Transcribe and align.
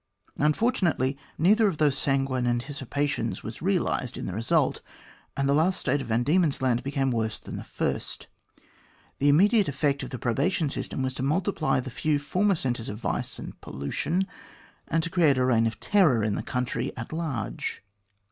Unfortunately, 0.39 1.15
neither 1.37 1.67
of 1.67 1.77
those 1.77 1.95
sanguine 1.95 2.47
anticipations 2.47 3.43
was 3.43 3.61
realised 3.61 4.17
in 4.17 4.25
the 4.25 4.33
result, 4.33 4.81
and 5.37 5.47
the 5.47 5.53
last 5.53 5.79
state 5.79 6.01
of 6.01 6.07
Van 6.07 6.23
Diemen's 6.23 6.59
Land 6.59 6.81
became 6.81 7.11
worse 7.11 7.37
than 7.39 7.55
the 7.55 7.63
first. 7.63 8.25
The 9.19 9.29
immediate 9.29 9.67
effect 9.67 10.01
of 10.01 10.09
the 10.09 10.17
probation 10.17 10.71
system 10.71 11.03
was 11.03 11.13
to 11.13 11.21
multiply 11.21 11.79
the 11.81 11.91
few 11.91 12.17
former 12.17 12.55
centres 12.55 12.89
of 12.89 12.97
vice 12.97 13.37
and 13.37 13.61
pollution, 13.61 14.25
and 14.87 15.03
to 15.03 15.11
create 15.11 15.37
a 15.37 15.45
reign 15.45 15.67
of 15.67 15.79
terror 15.79 16.23
in 16.23 16.33
the 16.33 16.41
country 16.41 16.91
at 16.97 17.13
large. 17.13 17.83